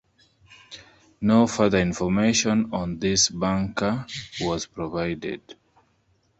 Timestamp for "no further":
1.21-1.77